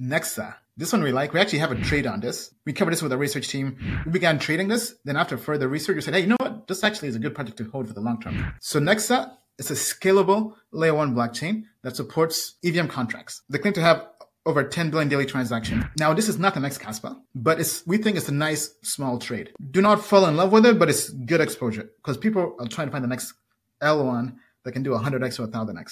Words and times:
Nexa. 0.00 0.54
This 0.76 0.92
one 0.92 1.02
we 1.02 1.10
like. 1.10 1.32
We 1.32 1.40
actually 1.40 1.60
have 1.60 1.72
a 1.72 1.76
trade 1.76 2.06
on 2.06 2.20
this. 2.20 2.54
We 2.66 2.72
covered 2.72 2.92
this 2.92 3.02
with 3.02 3.12
our 3.12 3.18
research 3.18 3.48
team. 3.48 3.78
We 4.04 4.12
began 4.12 4.38
trading 4.38 4.68
this. 4.68 4.94
Then 5.04 5.16
after 5.16 5.38
further 5.38 5.68
research, 5.68 5.96
we 5.96 6.02
said, 6.02 6.14
hey, 6.14 6.20
you 6.20 6.26
know 6.26 6.36
what? 6.38 6.68
This 6.68 6.84
actually 6.84 7.08
is 7.08 7.16
a 7.16 7.18
good 7.18 7.34
project 7.34 7.56
to 7.58 7.70
hold 7.70 7.88
for 7.88 7.94
the 7.94 8.00
long 8.00 8.20
term. 8.20 8.54
So 8.60 8.78
Nexa 8.78 9.32
is 9.58 9.70
a 9.70 9.74
scalable 9.74 10.54
layer 10.72 10.94
one 10.94 11.14
blockchain 11.14 11.64
that 11.82 11.96
supports 11.96 12.56
EVM 12.62 12.88
contracts. 12.88 13.42
They 13.48 13.58
claim 13.58 13.72
to 13.74 13.80
have 13.80 14.06
over 14.44 14.62
10 14.62 14.90
billion 14.90 15.08
daily 15.08 15.26
transactions. 15.26 15.84
Now, 15.98 16.12
this 16.14 16.28
is 16.28 16.38
not 16.38 16.54
the 16.54 16.60
next 16.60 16.78
Casper, 16.78 17.16
but 17.34 17.58
it's 17.58 17.84
we 17.86 17.98
think 17.98 18.16
it's 18.16 18.28
a 18.28 18.34
nice 18.34 18.74
small 18.82 19.18
trade. 19.18 19.52
Do 19.70 19.80
not 19.80 20.04
fall 20.04 20.26
in 20.26 20.36
love 20.36 20.52
with 20.52 20.66
it, 20.66 20.78
but 20.78 20.88
it's 20.88 21.08
good 21.10 21.40
exposure 21.40 21.90
because 21.96 22.16
people 22.16 22.54
are 22.60 22.68
trying 22.68 22.88
to 22.88 22.92
find 22.92 23.02
the 23.02 23.08
next 23.08 23.34
L1 23.82 24.36
that 24.64 24.72
can 24.72 24.82
do 24.82 24.90
100x 24.90 25.40
or 25.40 25.48
1000x. 25.48 25.88